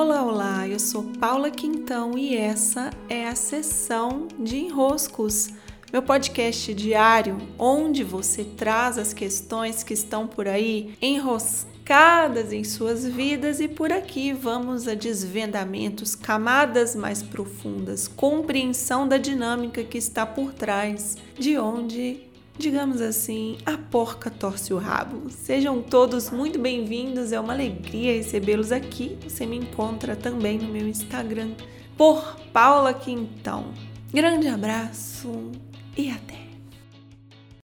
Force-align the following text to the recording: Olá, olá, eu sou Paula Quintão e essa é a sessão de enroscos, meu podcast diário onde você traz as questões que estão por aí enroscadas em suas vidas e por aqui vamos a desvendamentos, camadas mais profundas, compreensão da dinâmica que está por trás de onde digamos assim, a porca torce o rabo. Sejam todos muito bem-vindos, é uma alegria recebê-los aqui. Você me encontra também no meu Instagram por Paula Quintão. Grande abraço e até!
Olá, 0.00 0.22
olá, 0.22 0.66
eu 0.66 0.78
sou 0.78 1.02
Paula 1.20 1.50
Quintão 1.50 2.16
e 2.16 2.34
essa 2.34 2.88
é 3.06 3.28
a 3.28 3.34
sessão 3.34 4.28
de 4.38 4.56
enroscos, 4.56 5.50
meu 5.92 6.00
podcast 6.02 6.72
diário 6.72 7.36
onde 7.58 8.02
você 8.02 8.42
traz 8.42 8.96
as 8.96 9.12
questões 9.12 9.82
que 9.82 9.92
estão 9.92 10.26
por 10.26 10.48
aí 10.48 10.96
enroscadas 11.02 12.50
em 12.50 12.64
suas 12.64 13.04
vidas 13.04 13.60
e 13.60 13.68
por 13.68 13.92
aqui 13.92 14.32
vamos 14.32 14.88
a 14.88 14.94
desvendamentos, 14.94 16.14
camadas 16.14 16.96
mais 16.96 17.22
profundas, 17.22 18.08
compreensão 18.08 19.06
da 19.06 19.18
dinâmica 19.18 19.84
que 19.84 19.98
está 19.98 20.24
por 20.24 20.54
trás 20.54 21.18
de 21.38 21.58
onde 21.58 22.29
digamos 22.60 23.00
assim, 23.00 23.56
a 23.64 23.76
porca 23.78 24.30
torce 24.30 24.74
o 24.74 24.78
rabo. 24.78 25.30
Sejam 25.30 25.82
todos 25.82 26.30
muito 26.30 26.58
bem-vindos, 26.58 27.32
é 27.32 27.40
uma 27.40 27.54
alegria 27.54 28.12
recebê-los 28.12 28.70
aqui. 28.70 29.18
Você 29.22 29.46
me 29.46 29.56
encontra 29.56 30.14
também 30.14 30.58
no 30.58 30.68
meu 30.68 30.86
Instagram 30.86 31.52
por 31.96 32.36
Paula 32.52 32.92
Quintão. 32.92 33.72
Grande 34.12 34.46
abraço 34.46 35.50
e 35.96 36.10
até! 36.10 36.49